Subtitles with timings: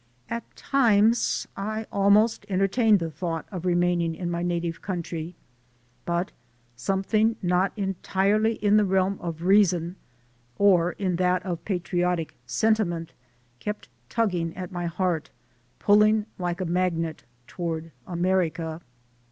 [0.31, 5.35] At times I almost entertained the thought of remaining in my native country.
[6.05, 6.31] But
[6.75, 9.97] 'something not entirely in the realm of reason
[10.57, 13.13] or in that of patriotic sentiment
[13.59, 15.29] kept tugging at my heart,
[15.77, 18.81] pull ing like a magnet toward America.